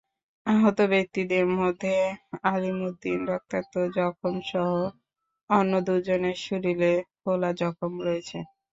আহত 0.45 0.79
ব্যক্তিদের 0.91 1.45
মধ্যে 1.57 1.93
আলিমুদ্দিন 2.47 3.19
রক্তাক্ত 3.29 3.73
জখমসহ 3.95 4.69
অন্য 5.49 5.73
দুজনের 5.87 6.37
শরীরে 6.45 6.91
ফোলা 7.19 7.51
জখম 7.59 7.93
রয়েছে। 8.05 8.37